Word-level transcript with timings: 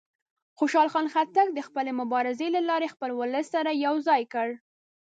خوشحال 0.57 0.87
خان 0.93 1.05
خټک 1.13 1.47
د 1.53 1.59
خپلې 1.67 1.91
مبارزې 2.01 2.47
له 2.55 2.61
لارې 2.69 2.87
خپل 2.93 3.09
ولس 3.19 3.45
سره 3.55 3.71
یو 3.85 3.95
ځای 4.07 4.21
کړ. 4.33 4.47